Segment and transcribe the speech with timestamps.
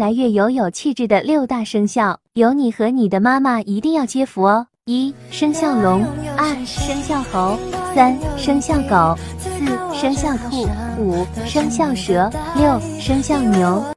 [0.00, 4.66] 来月有有气质的六大生肖有你和你的妈妈一定要接福哦。
[4.86, 6.02] 一生肖龙。
[6.38, 7.58] 二生肖猴。
[7.94, 9.14] 三生肖狗。
[9.38, 9.60] 四
[9.94, 10.66] 生肖兔。
[10.98, 12.30] 五生肖蛇。
[12.56, 13.84] 六生肖牛。